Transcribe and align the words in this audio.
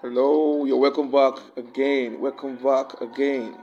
Hello, 0.00 0.64
you're 0.64 0.78
welcome 0.78 1.10
back 1.10 1.34
again. 1.58 2.20
Welcome 2.20 2.56
back 2.56 2.98
again. 3.02 3.54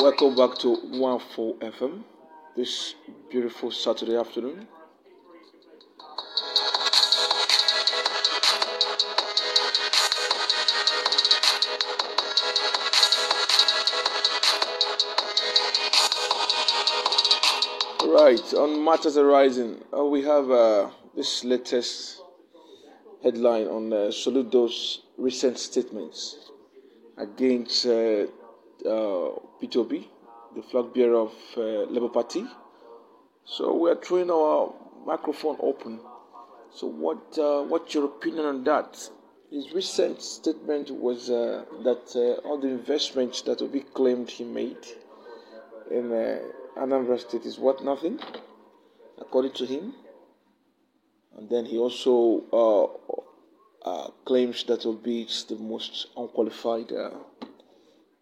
Welcome 0.00 0.34
back 0.34 0.58
to 0.58 0.76
14 0.76 1.58
FM 1.60 2.02
this 2.56 2.94
beautiful 3.30 3.70
Saturday 3.70 4.16
afternoon. 4.16 4.66
Right, 18.04 18.54
on 18.54 18.84
Matters 18.84 19.16
Arising, 19.16 19.82
uh, 19.96 20.04
we 20.04 20.22
have 20.22 20.50
uh, 20.50 20.90
this 21.16 21.44
latest 21.44 22.22
headline 23.22 23.66
on 23.66 23.92
uh, 23.92 23.96
Soludo's 24.10 25.02
recent 25.16 25.58
statements 25.58 26.50
against 27.16 27.86
uh, 27.86 28.26
uh, 28.84 29.38
P2B, 29.60 30.06
the 30.56 30.62
flag 30.70 30.92
bearer 30.94 31.16
of 31.16 31.32
uh, 31.56 31.60
Labour 31.90 32.08
Party. 32.08 32.44
So 33.44 33.74
we 33.74 33.90
are 33.90 33.96
throwing 33.96 34.30
our 34.30 34.72
microphone 35.06 35.56
open. 35.60 36.00
So 36.74 36.86
what 36.86 37.38
uh, 37.38 37.62
what's 37.62 37.94
your 37.94 38.06
opinion 38.06 38.46
on 38.46 38.64
that? 38.64 39.10
His 39.50 39.72
recent 39.74 40.22
statement 40.22 40.90
was 40.90 41.28
uh, 41.28 41.64
that 41.84 42.16
uh, 42.16 42.48
all 42.48 42.58
the 42.58 42.68
investments 42.68 43.42
that 43.42 43.60
Obi 43.60 43.80
claimed 43.80 44.30
he 44.30 44.44
made 44.44 44.78
in 45.90 46.10
uh, 46.10 46.38
Anambra 46.78 47.20
State 47.20 47.44
is 47.44 47.58
worth 47.58 47.82
nothing, 47.82 48.18
according 49.20 49.52
to 49.52 49.66
him. 49.66 49.94
And 51.36 51.50
then 51.50 51.66
he 51.66 51.76
also 51.76 52.44
uh, 53.84 54.08
claims 54.24 54.64
that 54.64 54.86
Obi 54.86 55.22
is 55.22 55.44
the 55.48 55.56
most 55.56 56.08
unqualified 56.16 56.92
uh, 56.92 57.10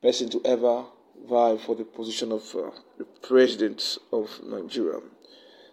person 0.02 0.28
to 0.30 0.40
ever 0.44 0.84
vie 1.28 1.56
for 1.58 1.74
the 1.74 1.84
position 1.84 2.32
of 2.32 2.42
uh, 2.56 2.70
the 2.98 3.04
president 3.04 3.98
of 4.12 4.40
Nigeria. 4.42 5.00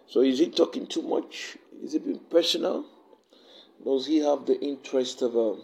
So 0.06 0.20
is 0.20 0.38
he 0.38 0.50
talking 0.50 0.86
too 0.86 1.02
much? 1.02 1.56
Is 1.82 1.94
it 1.94 2.04
being 2.04 2.20
personal? 2.30 2.84
Does 3.84 4.06
he 4.06 4.18
have 4.18 4.46
the 4.46 4.60
interest 4.60 5.22
of 5.22 5.36
uh, 5.36 5.60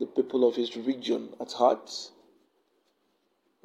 the 0.00 0.06
people 0.06 0.46
of 0.48 0.56
his 0.56 0.76
region 0.76 1.30
at 1.40 1.52
heart? 1.52 1.90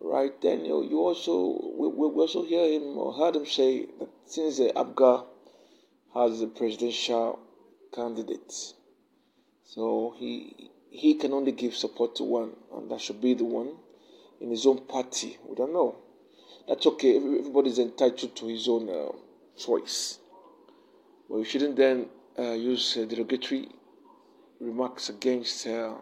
Right 0.02 0.40
then, 0.42 0.64
you, 0.64 0.84
you 0.84 1.00
also 1.00 1.60
we, 1.78 1.88
we 1.90 2.06
also 2.22 2.46
hear 2.46 2.66
him 2.72 2.98
or 2.98 3.14
heard 3.14 3.36
him 3.36 3.46
say 3.46 3.88
that 4.00 4.10
since 4.26 4.58
the 4.58 4.72
APGA 4.76 5.26
has 6.14 6.42
a 6.42 6.48
presidential 6.48 7.40
candidate, 7.94 8.54
so 9.74 10.16
he 10.18 10.72
he 10.90 11.14
can 11.14 11.32
only 11.34 11.52
give 11.52 11.76
support 11.76 12.16
to 12.16 12.24
one, 12.24 12.52
and 12.74 12.90
that 12.90 13.02
should 13.02 13.22
be 13.22 13.36
the 13.36 13.44
one 13.44 13.72
in 14.42 14.50
his 14.50 14.66
own 14.66 14.80
party. 14.88 15.38
We 15.48 15.56
don't 15.56 15.74
know. 15.74 15.96
That's 16.68 16.86
okay. 16.88 17.18
Everybody's 17.18 17.78
entitled 17.78 18.36
to 18.36 18.48
his 18.48 18.68
own 18.68 18.90
uh, 18.90 19.12
choice, 19.58 20.18
but 21.30 21.38
we 21.38 21.46
shouldn't 21.46 21.76
then 21.76 22.08
uh, 22.38 22.54
use 22.54 22.98
uh, 22.98 23.06
derogatory 23.06 23.68
remarks 24.60 25.10
against. 25.10 25.66
An, 25.66 25.96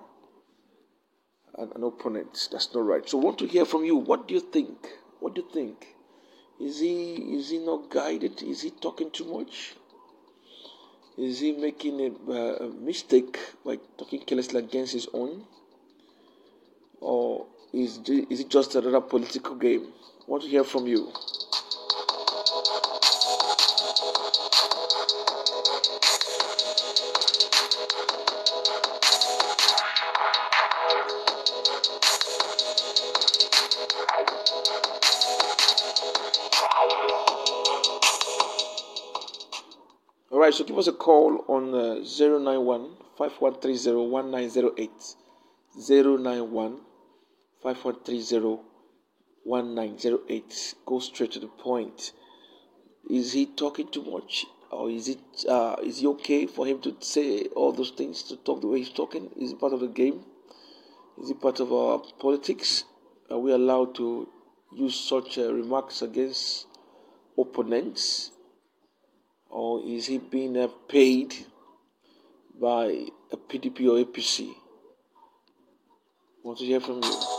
an 1.57 1.83
opponent. 1.83 2.50
That's 2.51 2.72
not 2.73 2.85
right. 2.85 3.09
So, 3.09 3.19
I 3.19 3.23
want 3.23 3.39
to 3.39 3.47
hear 3.47 3.66
from 3.66 3.83
you. 3.83 3.95
What 3.95 4.27
do 4.27 4.35
you 4.35 4.39
think? 4.39 4.88
What 5.19 5.33
do 5.33 5.41
you 5.41 5.50
think? 5.51 5.88
Is 6.59 6.79
he 6.79 7.16
is 7.38 7.50
he 7.50 7.57
not 7.57 7.89
guided? 7.89 8.41
Is 8.44 8.61
he 8.61 8.69
talking 8.69 9.11
too 9.11 9.25
much? 9.25 9.75
Is 11.17 11.39
he 11.39 11.51
making 11.51 12.00
a, 12.00 12.31
uh, 12.31 12.66
a 12.66 12.67
mistake 12.69 13.39
by 13.66 13.79
talking 13.97 14.22
carelessly 14.22 14.59
against 14.59 14.94
his 14.94 15.07
own? 15.13 15.45
Or 17.01 17.47
is 17.73 18.00
is 18.07 18.39
it 18.41 18.50
just 18.50 18.75
another 18.75 19.01
political 19.01 19.56
game? 19.56 19.88
I 20.22 20.23
want 20.27 20.44
to 20.44 20.50
hear 20.50 20.63
from 20.63 20.85
you. 20.85 21.11
All 40.38 40.44
right, 40.44 40.53
so 40.53 40.64
give 40.64 40.78
us 40.78 40.86
a 40.86 40.92
call 40.92 41.44
on 41.48 41.74
uh, 41.74 41.96
091 41.96 42.92
5130 43.18 44.08
1908. 44.08 45.16
091 45.90 46.78
5130 47.64 48.62
1908. 49.44 50.75
Go 50.86 51.00
straight 51.00 51.31
to 51.31 51.40
the 51.40 51.48
point. 51.48 52.12
Is 53.09 53.34
he 53.34 53.48
talking 53.48 53.88
too 53.88 54.03
much? 54.03 54.46
Or 54.70 54.92
is 54.92 55.08
it 55.08 55.18
uh, 55.50 55.78
is 55.81 56.03
it 56.03 56.06
okay 56.06 56.46
for 56.46 56.68
him 56.68 56.81
to 56.81 56.96
say 57.00 57.46
all 57.56 57.72
those 57.72 57.90
things, 57.90 58.22
to 58.30 58.38
talk 58.38 58.62
the 58.62 58.68
way 58.68 58.78
he's 58.78 58.92
talking? 58.92 59.31
Is 59.38 59.54
it 59.54 59.59
part 59.59 59.74
of 59.74 59.80
the 59.80 59.88
game? 59.88 60.24
Is 61.19 61.31
it 61.31 61.42
part 61.42 61.59
of 61.59 61.74
our 61.74 62.00
politics? 62.19 62.84
Are 63.31 63.40
we 63.40 63.54
allowed 63.54 63.96
to 63.96 64.30
use 64.72 65.00
such 65.00 65.40
uh, 65.40 65.52
remarks 65.52 66.04
against 66.04 66.68
opponents? 67.40 68.34
Or 69.57 69.81
is 69.84 70.06
he 70.06 70.19
being 70.19 70.56
uh, 70.56 70.68
paid 70.88 71.34
by 72.62 73.07
a 73.31 73.38
PDP 73.38 73.90
or 73.90 74.06
APC? 74.06 74.53
Want 76.44 76.59
to 76.59 76.66
hear 76.66 76.79
from 76.79 77.01
you. 77.03 77.38